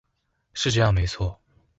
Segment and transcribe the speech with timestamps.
[0.55, 1.37] 是這樣沒錯